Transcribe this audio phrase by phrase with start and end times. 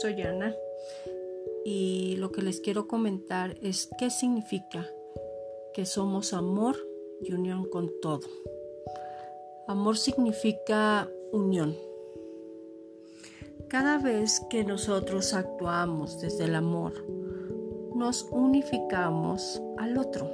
[0.00, 0.54] soy Ana
[1.62, 4.86] y lo que les quiero comentar es qué significa
[5.74, 6.76] que somos amor
[7.20, 8.26] y unión con todo.
[9.68, 11.76] Amor significa unión.
[13.68, 17.04] Cada vez que nosotros actuamos desde el amor,
[17.94, 20.30] nos unificamos al otro.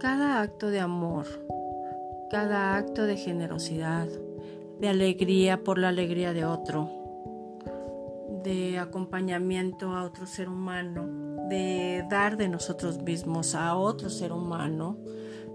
[0.00, 1.26] Cada acto de amor,
[2.30, 4.08] cada acto de generosidad,
[4.80, 7.03] de alegría por la alegría de otro,
[8.44, 14.98] de acompañamiento a otro ser humano, de dar de nosotros mismos a otro ser humano,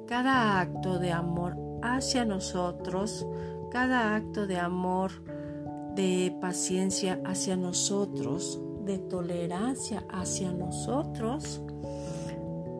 [0.07, 3.27] cada acto de amor hacia nosotros,
[3.69, 5.11] cada acto de amor,
[5.95, 11.61] de paciencia hacia nosotros, de tolerancia hacia nosotros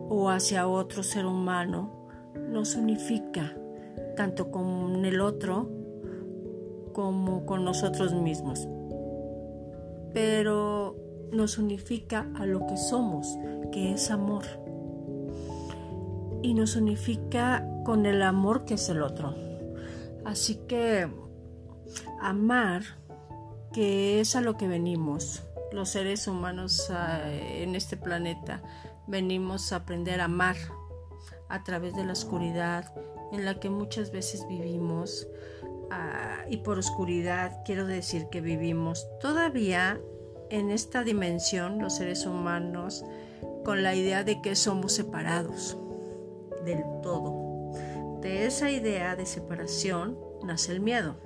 [0.08, 2.08] o hacia otro ser humano,
[2.48, 3.56] nos unifica
[4.16, 5.70] tanto con el otro
[6.92, 8.66] como con nosotros mismos.
[10.12, 10.96] Pero
[11.32, 13.38] nos unifica a lo que somos,
[13.72, 14.44] que es amor.
[16.42, 19.34] Y nos unifica con el amor que es el otro.
[20.24, 21.08] Así que
[22.20, 22.82] amar,
[23.72, 28.62] que es a lo que venimos, los seres humanos eh, en este planeta,
[29.06, 30.56] venimos a aprender a amar
[31.48, 32.92] a través de la oscuridad
[33.32, 35.26] en la que muchas veces vivimos.
[35.90, 40.00] Ah, y por oscuridad quiero decir que vivimos todavía
[40.50, 43.04] en esta dimensión, los seres humanos,
[43.64, 45.76] con la idea de que somos separados
[46.64, 47.72] del todo.
[48.20, 51.16] De esa idea de separación nace el miedo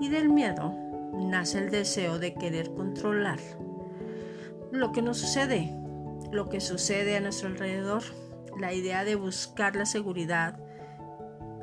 [0.00, 0.74] y del miedo
[1.12, 3.38] nace el deseo de querer controlar
[4.70, 5.72] lo que nos sucede,
[6.32, 8.02] lo que sucede a nuestro alrededor,
[8.58, 10.58] la idea de buscar la seguridad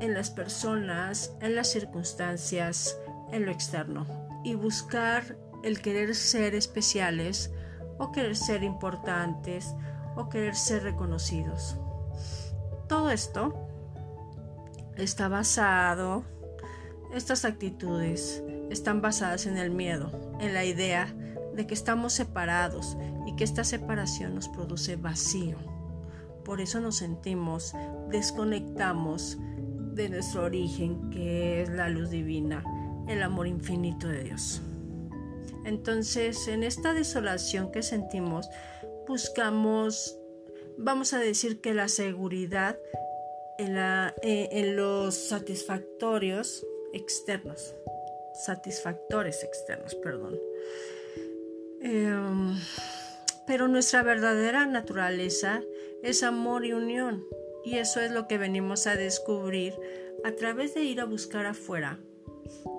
[0.02, 2.98] en las personas, en las circunstancias,
[3.30, 4.04] en lo externo
[4.44, 7.52] y buscar el querer ser especiales
[7.98, 9.72] o querer ser importantes
[10.16, 11.76] o querer ser reconocidos.
[12.88, 13.54] Todo esto
[14.96, 16.24] está basado,
[17.14, 20.10] estas actitudes están basadas en el miedo,
[20.40, 21.14] en la idea
[21.54, 25.58] de que estamos separados y que esta separación nos produce vacío.
[26.44, 27.72] Por eso nos sentimos,
[28.10, 29.38] desconectamos
[29.94, 32.64] de nuestro origen, que es la luz divina,
[33.08, 34.62] el amor infinito de Dios.
[35.64, 38.48] Entonces, en esta desolación que sentimos,
[39.06, 40.18] buscamos,
[40.76, 42.78] vamos a decir que la seguridad
[43.58, 43.76] en,
[44.22, 47.74] eh, los satisfactorios externos,
[48.34, 50.38] satisfactores externos, perdón.
[51.80, 52.56] Em,
[53.46, 55.62] pero nuestra verdadera naturaleza
[56.02, 57.24] es amor y unión.
[57.64, 59.78] Y eso es lo que venimos a descubrir
[60.24, 61.98] a través de ir a buscar afuera,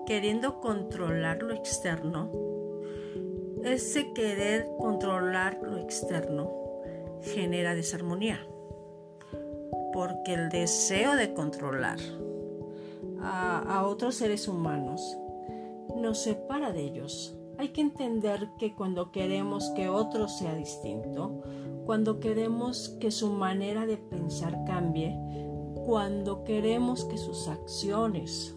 [0.05, 2.31] queriendo controlar lo externo.
[3.63, 6.51] Ese querer controlar lo externo
[7.21, 8.45] genera desarmonía,
[9.93, 11.99] porque el deseo de controlar
[13.21, 15.17] a, a otros seres humanos
[15.95, 17.37] nos separa de ellos.
[17.57, 21.43] Hay que entender que cuando queremos que otro sea distinto,
[21.85, 25.17] cuando queremos que su manera de pensar cambie,
[25.85, 28.55] cuando queremos que sus acciones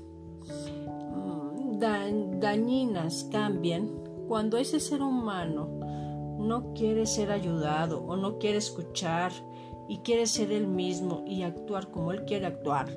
[1.15, 1.79] mm,
[2.41, 3.93] dañinas cambien,
[4.29, 5.69] cuando ese ser humano
[6.39, 9.33] no quiere ser ayudado o no quiere escuchar
[9.89, 12.89] y quiere ser él mismo y actuar como él quiere actuar,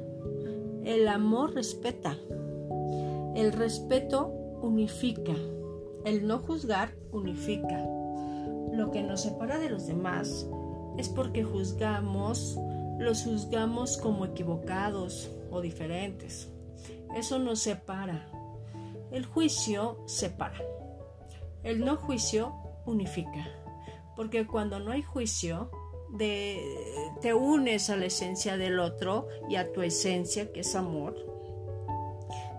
[0.84, 2.18] el amor respeta.
[3.36, 5.36] El respeto unifica.
[6.04, 7.86] El no juzgar unifica
[8.72, 10.48] lo que nos separa de los demás
[10.98, 12.60] es porque juzgamos,
[12.98, 16.50] los juzgamos como equivocados o diferentes.
[17.16, 18.30] Eso nos separa.
[19.12, 20.62] El juicio separa.
[21.64, 22.54] El no juicio
[22.86, 23.48] unifica.
[24.16, 25.72] Porque cuando no hay juicio,
[26.18, 31.16] te unes a la esencia del otro y a tu esencia, que es amor.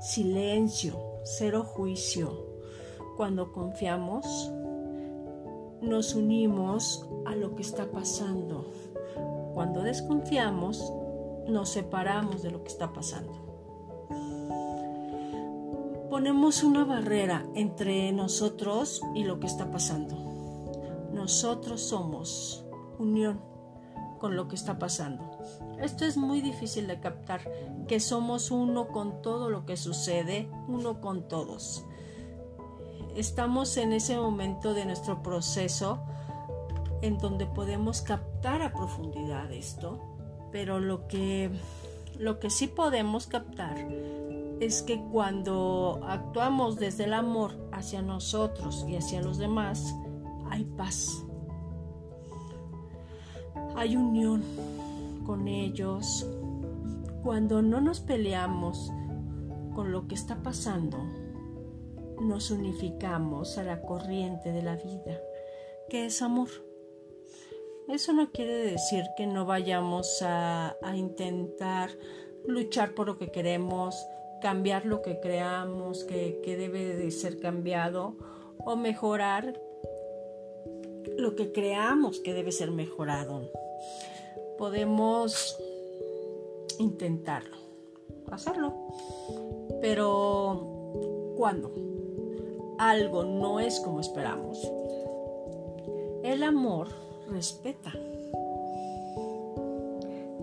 [0.01, 2.47] Silencio, cero juicio.
[3.17, 4.51] Cuando confiamos,
[5.83, 8.71] nos unimos a lo que está pasando.
[9.55, 10.93] Cuando desconfiamos,
[11.49, 13.33] nos separamos de lo que está pasando.
[16.11, 20.17] Ponemos una barrera entre nosotros y lo que está pasando.
[21.13, 22.65] Nosotros somos
[22.99, 23.41] unión
[24.19, 25.25] con lo que está pasando.
[25.81, 27.41] Esto es muy difícil de captar,
[27.89, 31.87] que somos uno con todo lo que sucede, uno con todos
[33.17, 36.01] estamos en ese momento de nuestro proceso
[37.03, 39.99] en donde podemos captar a profundidad esto,
[40.53, 41.51] pero lo que,
[42.19, 43.79] lo que sí podemos captar
[44.61, 49.95] es que cuando actuamos desde el amor hacia nosotros y hacia los demás,
[50.51, 51.25] hay paz.
[53.75, 54.43] Hay unión
[55.25, 56.27] con ellos.
[57.23, 58.91] Cuando no nos peleamos
[59.75, 60.99] con lo que está pasando,
[62.21, 65.21] nos unificamos a la corriente de la vida,
[65.89, 66.49] que es amor.
[67.89, 71.91] Eso no quiere decir que no vayamos a, intentar
[72.47, 73.97] luchar por lo que queremos,
[74.41, 78.17] cambiar lo que creamos que, que debe de ser cambiado
[78.59, 79.61] o mejorar
[81.17, 83.51] lo que creamos que debe ser mejorado.
[84.57, 85.59] Podemos
[86.79, 87.57] intentarlo,
[88.31, 88.75] hacerlo,
[89.81, 91.90] pero cuando
[92.81, 94.59] algo no es como esperamos,
[96.23, 96.89] el amor
[97.29, 97.93] respeta.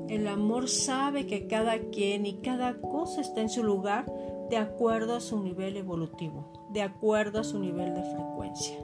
[0.08, 4.06] El amor sabe que cada quien y cada cosa está en su lugar
[4.50, 8.78] de acuerdo a su nivel evolutivo, de acuerdo a su nivel de frecuencia.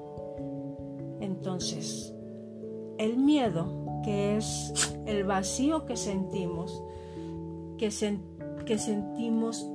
[1.21, 2.13] Entonces,
[2.97, 6.83] el miedo, que es el vacío que sentimos,
[7.77, 9.69] que, sentimos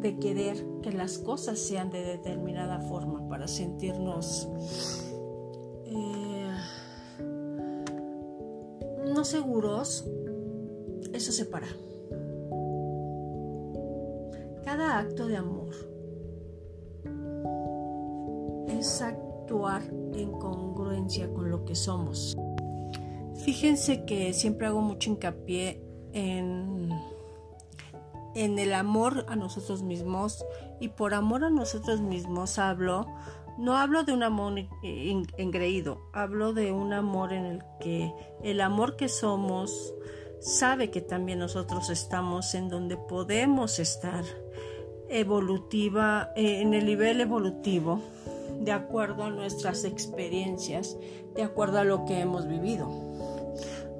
[0.00, 4.48] de querer que las cosas sean de determinada forma para sentirnos
[5.84, 6.50] eh,
[9.14, 10.06] no seguros,
[11.12, 11.68] eso se para.
[14.64, 15.74] Cada acto de amor
[18.68, 19.82] es actuar
[20.14, 22.36] en congruencia con lo que somos.
[23.36, 25.80] Fíjense que siempre hago mucho hincapié
[26.12, 26.90] en,
[28.36, 30.44] en el amor a nosotros mismos
[30.78, 33.06] y por amor a nosotros mismos hablo,
[33.58, 34.52] no hablo de un amor
[34.82, 38.12] engreído, hablo de un amor en el que
[38.42, 39.94] el amor que somos
[40.38, 44.22] sabe que también nosotros estamos en donde podemos estar
[45.08, 48.02] evolutiva, eh, en el nivel evolutivo
[48.60, 50.98] de acuerdo a nuestras experiencias,
[51.34, 52.90] de acuerdo a lo que hemos vivido.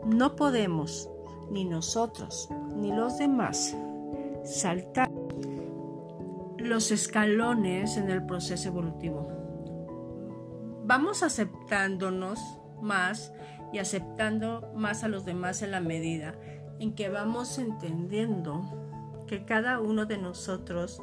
[0.04, 1.08] No podemos,
[1.50, 3.74] ni nosotros, ni los demás,
[4.46, 5.10] saltar
[6.58, 9.28] los escalones en el proceso evolutivo.
[10.84, 12.40] Vamos aceptándonos
[12.80, 13.32] más
[13.72, 16.34] y aceptando más a los demás en la medida
[16.78, 21.02] en que vamos entendiendo que cada uno de nosotros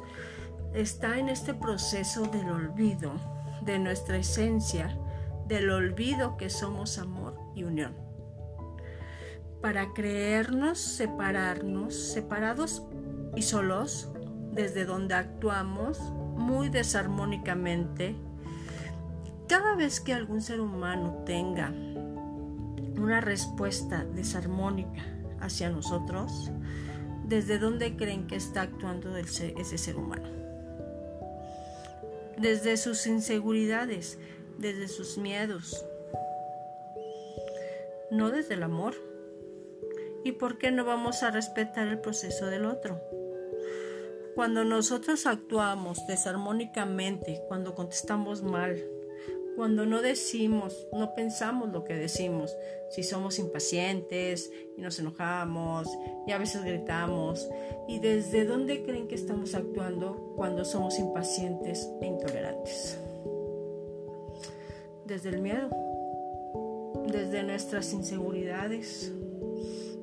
[0.72, 3.12] está en este proceso del olvido
[3.62, 4.96] de nuestra esencia,
[5.46, 7.94] del olvido que somos amor y unión.
[9.60, 12.82] Para creernos separarnos, separados
[13.36, 14.08] y solos,
[14.52, 15.98] desde donde actuamos
[16.36, 18.14] muy desarmónicamente,
[19.48, 21.72] cada vez que algún ser humano tenga
[22.96, 25.02] una respuesta desarmónica
[25.40, 26.50] hacia nosotros,
[27.26, 30.44] ¿desde dónde creen que está actuando ese ser humano?
[32.38, 34.18] desde sus inseguridades,
[34.58, 35.84] desde sus miedos,
[38.10, 38.94] no desde el amor.
[40.24, 43.00] ¿Y por qué no vamos a respetar el proceso del otro?
[44.34, 48.82] Cuando nosotros actuamos desarmónicamente, cuando contestamos mal,
[49.54, 52.56] cuando no decimos, no pensamos lo que decimos,
[52.90, 55.86] si somos impacientes y nos enojamos
[56.26, 57.48] y a veces gritamos,
[57.86, 62.98] ¿y desde dónde creen que estamos actuando cuando somos impacientes e intolerantes?
[65.06, 65.70] Desde el miedo,
[67.06, 69.12] desde nuestras inseguridades,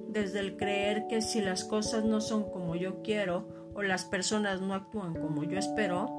[0.07, 4.61] desde el creer que si las cosas no son como yo quiero o las personas
[4.61, 6.09] no actúan como yo espero,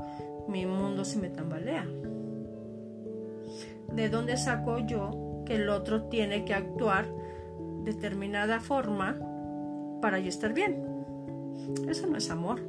[0.48, 1.86] mi mundo se me tambalea.
[3.92, 7.06] ¿De dónde saco yo que el otro tiene que actuar
[7.84, 9.18] determinada forma
[10.00, 10.84] para yo estar bien?
[11.88, 12.60] Eso no es amor.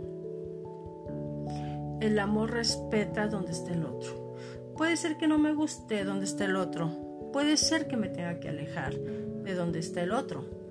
[2.01, 4.35] El amor respeta donde está el otro.
[4.75, 6.89] Puede ser que no me guste donde está el otro.
[7.31, 10.62] Puede ser que me tenga que alejar de donde está el otro.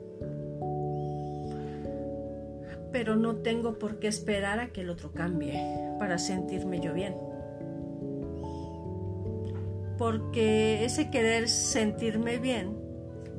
[2.93, 5.61] Pero no tengo por qué esperar a que el otro cambie
[5.99, 7.15] para sentirme yo bien
[10.03, 12.77] porque ese querer sentirme bien,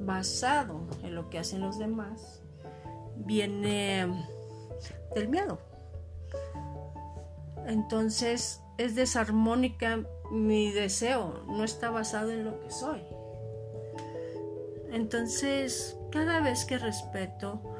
[0.05, 2.41] basado en lo que hacen los demás,
[3.17, 4.07] viene
[5.13, 5.59] del miedo.
[7.65, 13.01] Entonces es desarmónica mi deseo, no está basado en lo que soy.
[14.89, 17.72] Entonces, cada vez que respeto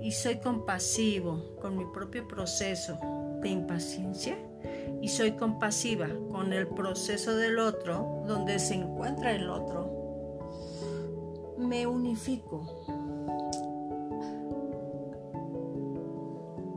[0.00, 2.98] y soy compasivo con mi propio proceso
[3.40, 4.36] de impaciencia,
[5.00, 10.00] y soy compasiva con el proceso del otro, donde se encuentra el otro,
[11.56, 12.84] me unifico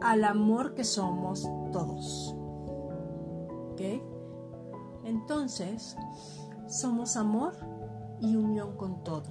[0.02, 2.36] al amor que somos todos.
[3.72, 3.82] ¿Ok?
[5.06, 5.98] Entonces,
[6.68, 7.54] somos amor
[8.20, 9.24] y unión con todo.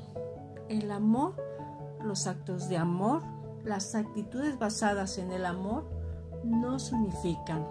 [0.68, 1.34] El amor,
[2.02, 3.22] los actos de amor,
[3.64, 5.88] las actitudes basadas en el amor
[6.44, 7.66] nos unifican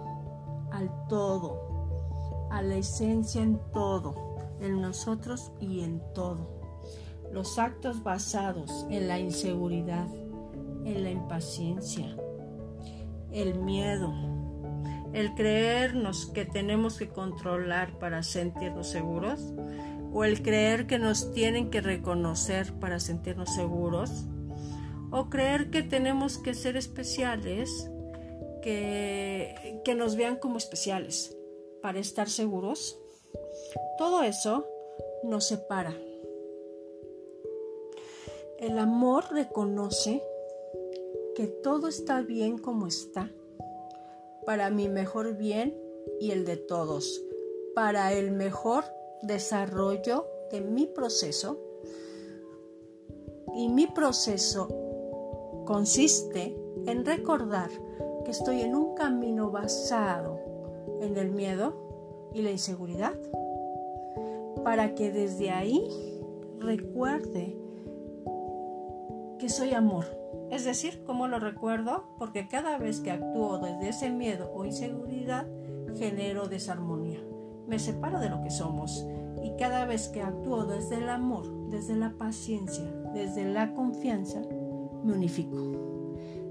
[0.70, 4.14] al todo, a la esencia en todo,
[4.60, 6.62] en nosotros y en todo.
[7.30, 10.06] Los actos basados en la inseguridad,
[10.84, 12.16] en la impaciencia,
[13.30, 14.12] el miedo,
[15.12, 19.52] el creernos que tenemos que controlar para sentirnos seguros
[20.12, 24.26] o el creer que nos tienen que reconocer para sentirnos seguros
[25.12, 27.90] o creer que tenemos que ser especiales,
[28.62, 31.36] que, que nos vean como especiales
[31.82, 32.98] para estar seguros.
[33.98, 34.66] Todo eso
[35.22, 35.94] nos separa.
[38.58, 40.22] El amor reconoce
[41.34, 43.30] que todo está bien como está,
[44.46, 45.78] para mi mejor bien
[46.20, 47.22] y el de todos,
[47.74, 48.84] para el mejor
[49.22, 51.58] desarrollo de mi proceso.
[53.54, 54.81] Y mi proceso
[55.64, 57.70] consiste en recordar
[58.24, 60.38] que estoy en un camino basado
[61.00, 63.14] en el miedo y la inseguridad,
[64.64, 65.88] para que desde ahí
[66.58, 67.56] recuerde
[69.38, 70.06] que soy amor.
[70.50, 72.04] Es decir, ¿cómo lo recuerdo?
[72.18, 75.46] Porque cada vez que actúo desde ese miedo o inseguridad,
[75.96, 77.20] genero desarmonía.
[77.66, 79.06] Me separo de lo que somos.
[79.42, 84.42] Y cada vez que actúo desde el amor, desde la paciencia, desde la confianza,
[85.04, 85.56] me unifico.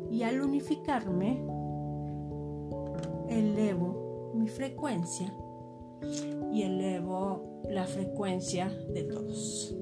[0.09, 1.41] Y al unificarme,
[3.29, 5.33] elevo mi frecuencia
[6.51, 9.75] y elevo la frecuencia de todos.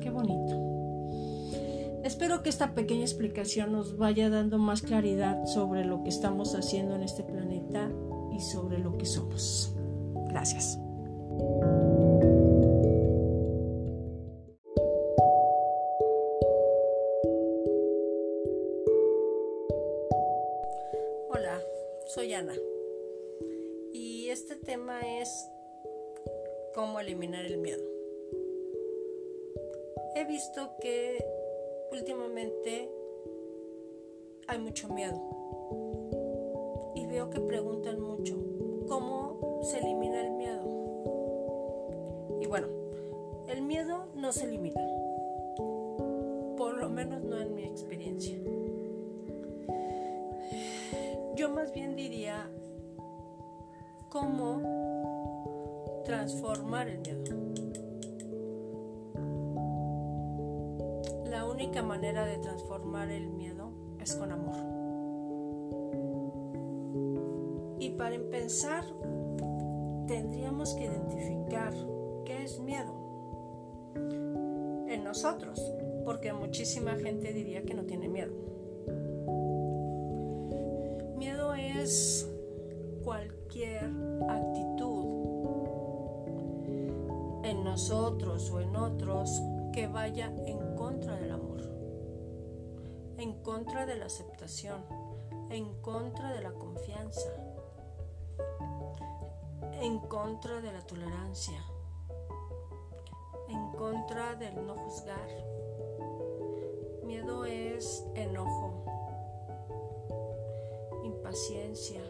[0.00, 0.66] Qué bonito.
[2.04, 6.94] Espero que esta pequeña explicación nos vaya dando más claridad sobre lo que estamos haciendo
[6.94, 7.90] en este planeta
[8.32, 9.74] y sobre lo que somos.
[10.28, 10.78] Gracias.
[27.06, 27.84] Eliminar el miedo.
[30.16, 31.24] He visto que
[31.92, 32.90] últimamente
[34.48, 35.20] hay mucho miedo
[36.96, 38.36] y veo que preguntan mucho
[38.88, 40.64] cómo se elimina el miedo.
[42.40, 42.66] Y bueno,
[43.46, 44.82] el miedo no se elimina,
[46.56, 48.36] por lo menos no en mi experiencia.
[51.36, 52.50] Yo más bien diría
[54.08, 54.75] cómo
[56.06, 57.24] transformar el miedo.
[61.28, 64.54] La única manera de transformar el miedo es con amor.
[67.80, 68.84] Y para empezar,
[70.06, 71.74] tendríamos que identificar
[72.24, 72.94] qué es miedo
[74.88, 75.60] en nosotros,
[76.04, 78.45] porque muchísima gente diría que no tiene miedo.
[87.76, 91.60] Nosotros o en otros que vaya en contra del amor,
[93.18, 94.82] en contra de la aceptación,
[95.50, 97.28] en contra de la confianza,
[99.82, 101.62] en contra de la tolerancia,
[103.50, 105.28] en contra del no juzgar.
[107.04, 108.86] Miedo es enojo,
[111.04, 112.00] impaciencia,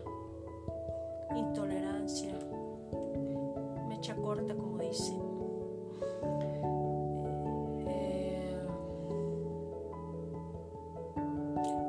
[1.34, 2.38] intolerancia,
[3.88, 5.25] mecha corta como dicen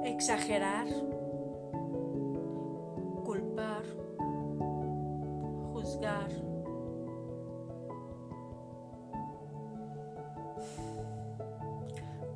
[0.03, 0.88] exagerar,
[3.25, 3.84] culpar,
[5.74, 6.48] juzgar.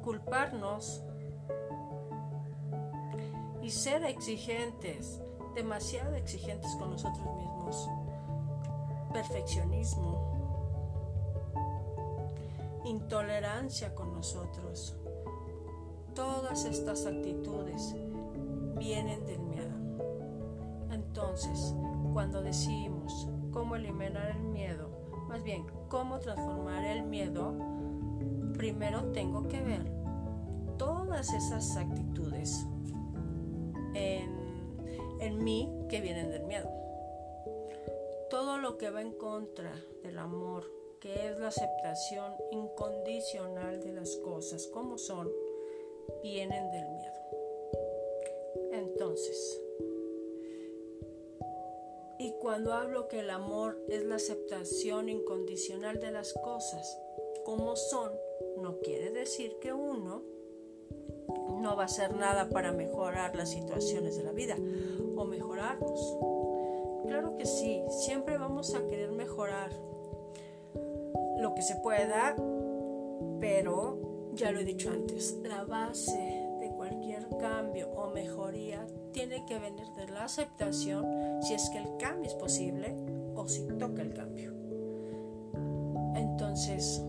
[0.03, 1.03] culparnos
[3.62, 5.21] y ser exigentes,
[5.55, 7.89] demasiado exigentes con nosotros mismos,
[9.13, 10.31] perfeccionismo,
[12.86, 14.98] intolerancia con nosotros.
[16.15, 17.95] Todas estas actitudes
[18.77, 19.71] vienen del miedo.
[20.91, 21.73] Entonces,
[22.13, 24.89] cuando decimos cómo eliminar el miedo,
[25.27, 27.53] más bien cómo transformar el miedo,
[28.57, 29.91] primero tengo que ver
[30.77, 32.65] todas esas actitudes
[33.93, 34.77] en,
[35.19, 36.69] en mí que vienen del miedo.
[38.29, 40.65] Todo lo que va en contra del amor,
[40.99, 45.29] que es la aceptación incondicional de las cosas como son,
[46.21, 47.11] vienen del miedo.
[48.73, 49.61] Entonces,
[52.19, 56.99] y cuando hablo que el amor es la aceptación incondicional de las cosas
[57.43, 58.11] como son,
[58.59, 60.21] no quiere decir que uno
[61.59, 64.55] no va a hacer nada para mejorar las situaciones de la vida
[65.15, 66.17] o mejorarnos.
[67.07, 69.71] Claro que sí, siempre vamos a querer mejorar
[71.39, 72.35] lo que se pueda,
[73.39, 79.59] pero ya lo he dicho antes, la base de cualquier cambio o mejoría tiene que
[79.59, 81.05] venir de la aceptación
[81.41, 82.95] si es que el cambio es posible
[83.35, 84.53] o si toca el cambio.
[86.15, 87.03] Entonces,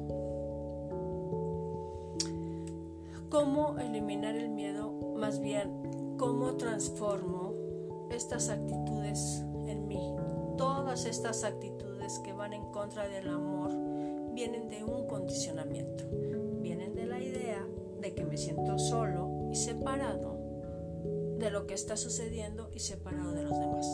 [3.29, 4.93] ¿cómo eliminar el miedo?
[5.17, 7.55] Más bien, ¿cómo transformo
[8.11, 10.15] estas actitudes en mí?
[10.57, 13.71] Todas estas actitudes que van en contra del amor
[14.35, 16.05] vienen de un condicionamiento,
[18.25, 20.39] me siento solo y separado
[21.39, 23.87] de lo que está sucediendo y separado de los demás.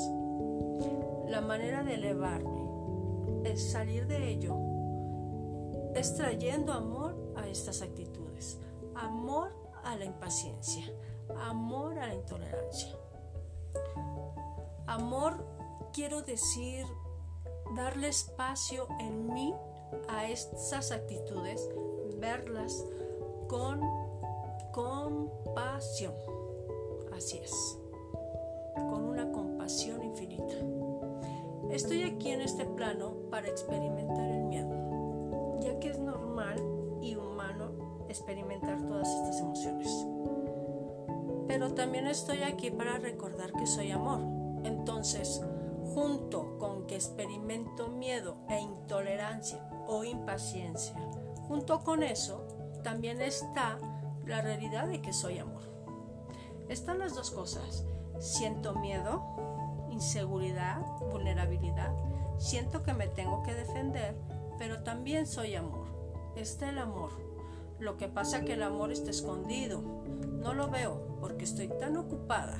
[1.28, 2.68] La manera de elevarme
[3.44, 4.56] es salir de ello,
[5.94, 8.58] es trayendo amor a estas actitudes,
[8.94, 9.52] amor
[9.84, 10.84] a la impaciencia,
[11.48, 12.96] amor a la intolerancia.
[14.86, 15.44] Amor
[15.92, 16.86] quiero decir
[17.76, 19.54] darle espacio en mí
[20.08, 21.68] a estas actitudes,
[22.18, 22.84] verlas
[23.48, 23.80] con
[24.78, 26.14] compasión.
[27.16, 27.52] Así es,
[28.74, 30.54] con una compasión infinita.
[31.70, 36.62] Estoy aquí en este plano para experimentar el miedo, ya que es normal
[37.02, 40.06] y humano experimentar todas estas emociones.
[41.48, 44.20] Pero también estoy aquí para recordar que soy amor.
[44.62, 45.42] Entonces,
[45.92, 49.58] junto con que experimento miedo e intolerancia
[49.88, 50.94] o impaciencia.
[51.48, 52.46] Junto con eso,
[52.84, 53.78] también está
[54.28, 55.62] la realidad de que soy amor.
[56.68, 57.84] Están las dos cosas.
[58.18, 59.24] Siento miedo,
[59.90, 60.80] inseguridad,
[61.10, 61.92] vulnerabilidad.
[62.38, 64.14] Siento que me tengo que defender,
[64.58, 65.86] pero también soy amor.
[66.36, 67.10] Está el amor.
[67.78, 69.80] Lo que pasa que el amor está escondido.
[69.80, 72.58] No lo veo porque estoy tan ocupada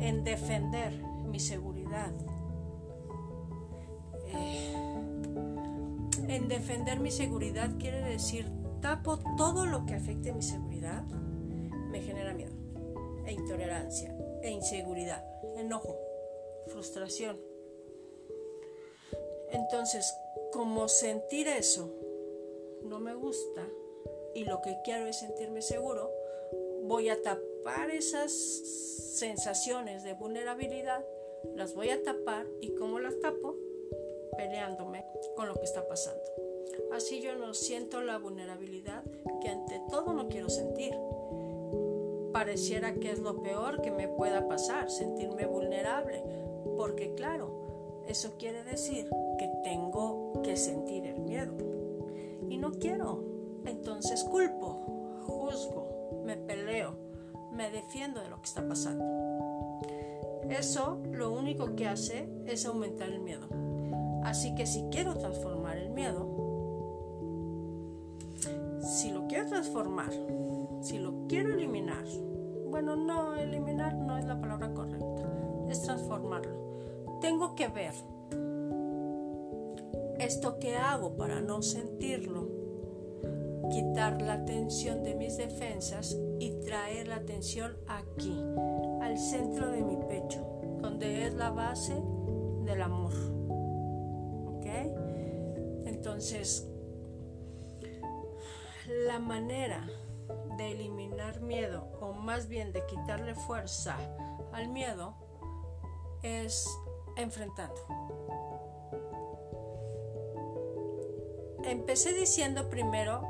[0.00, 0.92] en defender
[1.26, 2.12] mi seguridad,
[6.28, 11.04] en defender mi seguridad quiere decir tapo todo lo que afecte mi seguridad,
[11.90, 12.52] me genera miedo,
[13.24, 15.24] e intolerancia, e inseguridad,
[15.56, 15.98] enojo,
[16.66, 17.40] frustración.
[19.50, 20.14] Entonces,
[20.52, 21.94] como sentir eso
[22.82, 23.66] no me gusta
[24.34, 26.12] y lo que quiero es sentirme seguro,
[26.82, 31.02] voy a tapar esas sensaciones de vulnerabilidad,
[31.54, 33.56] las voy a tapar y como las tapo,
[34.36, 36.53] peleándome con lo que está pasando.
[36.92, 39.02] Así yo no siento la vulnerabilidad
[39.40, 40.94] que ante todo no quiero sentir.
[42.32, 46.22] Pareciera que es lo peor que me pueda pasar, sentirme vulnerable,
[46.76, 51.54] porque claro, eso quiere decir que tengo que sentir el miedo.
[52.48, 53.22] Y no quiero.
[53.64, 56.96] Entonces culpo, juzgo, me peleo,
[57.52, 59.04] me defiendo de lo que está pasando.
[60.50, 63.48] Eso lo único que hace es aumentar el miedo.
[64.24, 65.83] Así que si quiero transformar el
[69.74, 70.12] transformar,
[70.82, 72.04] si lo quiero eliminar,
[72.70, 75.28] bueno, no, eliminar no es la palabra correcta,
[75.68, 77.18] es transformarlo.
[77.20, 77.92] Tengo que ver
[80.20, 82.48] esto que hago para no sentirlo,
[83.72, 88.40] quitar la atención de mis defensas y traer la atención aquí,
[89.00, 90.46] al centro de mi pecho,
[90.80, 92.00] donde es la base
[92.64, 93.12] del amor.
[95.86, 96.68] Entonces,
[98.86, 99.86] la manera
[100.56, 103.96] de eliminar miedo, o más bien de quitarle fuerza
[104.52, 105.14] al miedo,
[106.22, 106.68] es
[107.16, 107.80] enfrentando.
[111.64, 113.22] Empecé diciendo primero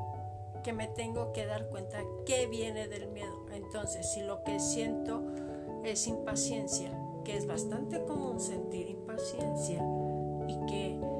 [0.63, 3.47] que me tengo que dar cuenta que viene del miedo.
[3.53, 5.23] Entonces, si lo que siento
[5.85, 6.91] es impaciencia,
[7.25, 9.83] que es bastante común sentir impaciencia
[10.49, 11.15] y que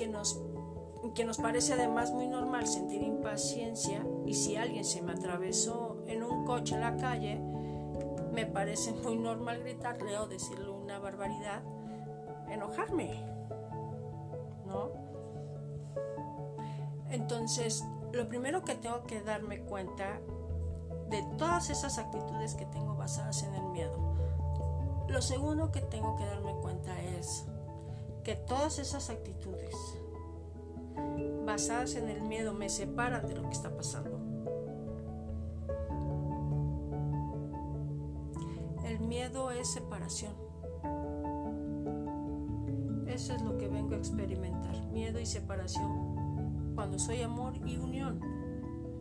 [0.00, 0.40] que nos,
[1.14, 6.22] que nos parece además muy normal sentir impaciencia y si alguien se me atravesó en
[6.22, 7.40] un coche en la calle,
[8.32, 11.62] me parece muy normal gritarle o decirle una barbaridad,
[12.48, 13.24] enojarme,
[14.66, 14.92] ¿no?
[17.10, 20.20] Entonces, lo primero que tengo que darme cuenta
[21.08, 23.98] de todas esas actitudes que tengo basadas en el miedo.
[25.08, 27.46] Lo segundo que tengo que darme cuenta es
[28.22, 29.74] que todas esas actitudes
[31.50, 34.20] basadas en el miedo me separan de lo que está pasando.
[39.10, 40.32] miedo es separación.
[43.08, 46.72] Eso es lo que vengo a experimentar, miedo y separación.
[46.76, 48.20] Cuando soy amor y unión.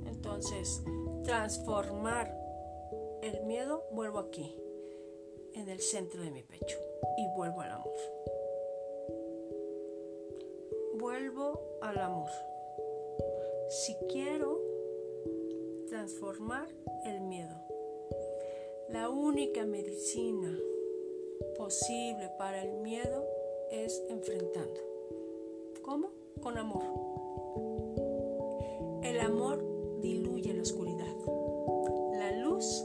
[0.07, 0.83] Entonces,
[1.23, 2.35] transformar
[3.21, 4.55] el miedo, vuelvo aquí,
[5.53, 6.77] en el centro de mi pecho
[7.17, 7.93] y vuelvo al amor.
[17.05, 17.55] El miedo,
[18.89, 20.57] la única medicina
[21.55, 23.23] posible para el miedo
[23.69, 24.81] es enfrentando.
[25.83, 26.09] ¿Cómo?
[26.41, 26.83] Con amor.
[29.03, 29.63] El amor
[30.01, 31.15] diluye la oscuridad.
[32.13, 32.83] La luz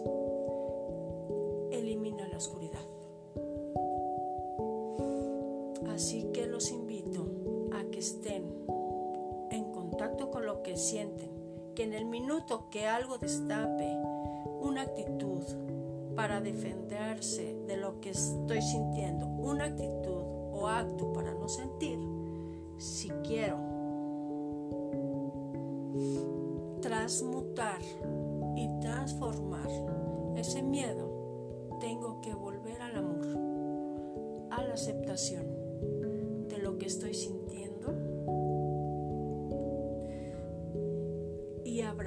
[1.71, 2.85] elimina la oscuridad.
[5.89, 7.27] Así que los invito
[7.73, 8.45] a que estén
[9.51, 11.44] en contacto con lo que sienten,
[11.75, 13.97] que en el minuto que algo destape
[14.61, 15.43] una actitud,
[16.15, 21.99] para defenderse de lo que estoy sintiendo, una actitud o acto para no sentir,
[22.79, 23.59] si quiero
[26.81, 27.81] transmutar
[28.57, 29.69] y transformar
[30.37, 35.47] ese miedo, tengo que volver al amor, a la aceptación
[36.49, 38.24] de lo que estoy sintiendo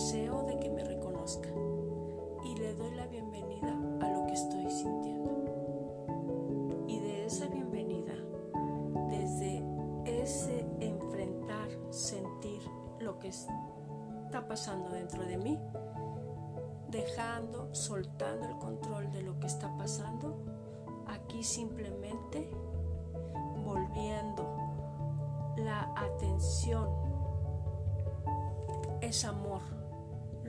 [0.00, 1.50] deseo de que me reconozca.
[2.44, 5.10] Y le doy la bienvenida a lo que estoy sintiendo.
[14.30, 15.58] está pasando dentro de mí,
[16.88, 20.38] dejando, soltando el control de lo que está pasando,
[21.06, 22.48] aquí simplemente
[23.64, 24.56] volviendo
[25.56, 26.88] la atención,
[29.00, 29.60] es amor.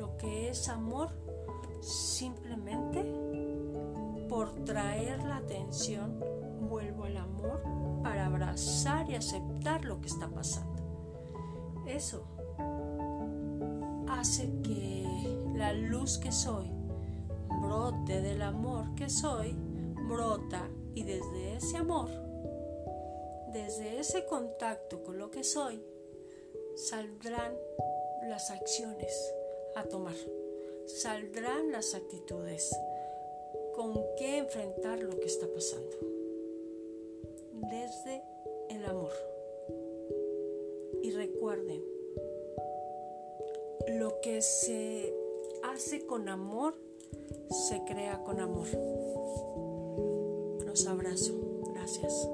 [0.02, 1.10] Lo que es amor,
[1.80, 3.06] simplemente
[4.28, 6.20] por traer la atención,
[6.60, 7.62] vuelvo al amor
[8.02, 10.82] para abrazar y aceptar lo que está pasando.
[11.86, 12.24] Eso
[14.10, 15.06] hace que
[15.54, 16.72] la luz que soy
[17.62, 19.56] brote del amor que soy,
[20.10, 22.10] brota y desde ese amor,
[23.54, 25.86] desde ese contacto con lo que soy,
[26.76, 27.54] saldrán
[28.24, 29.36] las acciones
[29.76, 30.16] a tomar,
[30.86, 32.76] saldrán las actitudes
[33.76, 35.98] con qué enfrentar lo que está pasando.
[37.54, 38.24] Desde
[38.70, 39.12] el amor.
[41.02, 41.84] Y recuerden,
[43.88, 45.14] lo que se
[45.64, 46.76] hace con amor,
[47.50, 48.68] se crea con amor.
[50.66, 51.34] Los abrazo.
[51.74, 52.28] Gracias.